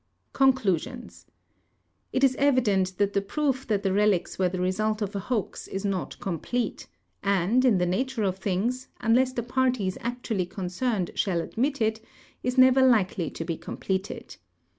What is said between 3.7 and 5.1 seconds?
the relics Avere the result